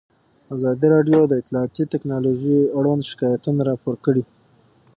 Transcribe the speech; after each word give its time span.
ازادي 0.55 0.87
راډیو 0.95 1.19
د 1.27 1.33
اطلاعاتی 1.41 1.83
تکنالوژي 1.93 2.57
اړوند 2.77 3.03
شکایتونه 3.11 3.61
راپور 3.69 3.95
کړي. 4.05 4.23